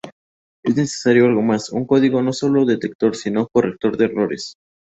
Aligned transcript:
Es 0.65 0.75
necesario 0.75 1.25
algo 1.27 1.43
más, 1.43 1.69
un 1.71 1.85
código 1.85 2.23
no 2.23 2.33
sólo 2.33 2.65
detector 2.65 3.15
sino 3.15 3.47
"corrector 3.53 3.97
de 3.97 4.05
errores". 4.05 4.55